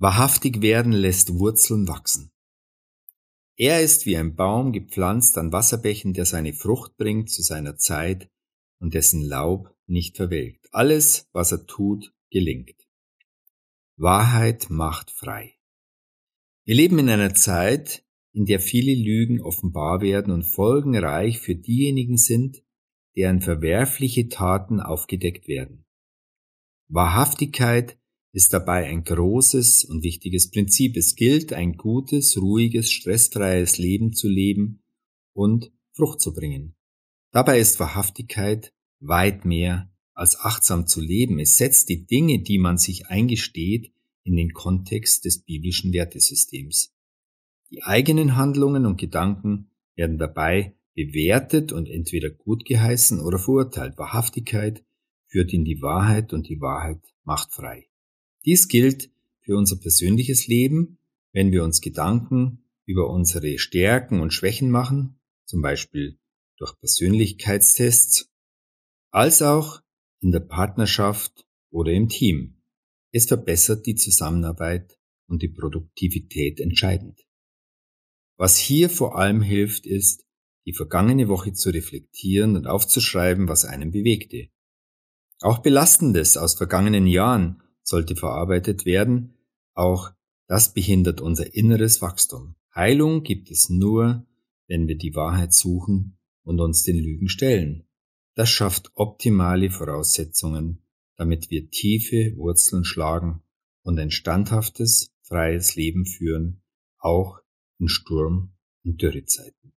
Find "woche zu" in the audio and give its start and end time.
81.28-81.70